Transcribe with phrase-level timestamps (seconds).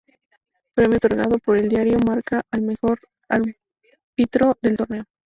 [0.73, 5.03] Premio otorgado por el Diario Marca al mejor árbitro del torneo.